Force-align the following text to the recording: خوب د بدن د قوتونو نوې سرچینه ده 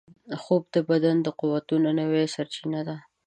خوب 0.41 0.63
د 0.75 0.77
بدن 0.89 1.15
د 1.21 1.27
قوتونو 1.39 1.89
نوې 1.99 2.23
سرچینه 2.35 2.81
ده 2.87 2.95